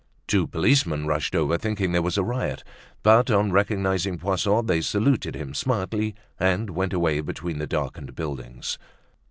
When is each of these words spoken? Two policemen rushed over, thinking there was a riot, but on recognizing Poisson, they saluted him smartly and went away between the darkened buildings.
Two 0.25 0.47
policemen 0.47 1.05
rushed 1.05 1.35
over, 1.35 1.59
thinking 1.59 1.91
there 1.91 2.01
was 2.01 2.17
a 2.17 2.23
riot, 2.23 2.63
but 3.03 3.29
on 3.29 3.51
recognizing 3.51 4.17
Poisson, 4.17 4.65
they 4.65 4.81
saluted 4.81 5.35
him 5.35 5.53
smartly 5.53 6.15
and 6.39 6.71
went 6.71 6.91
away 6.91 7.21
between 7.21 7.59
the 7.59 7.67
darkened 7.67 8.15
buildings. 8.15 8.79